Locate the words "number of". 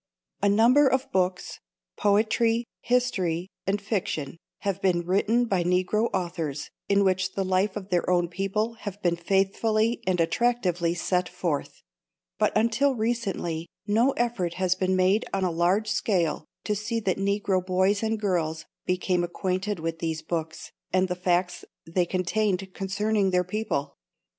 0.49-1.11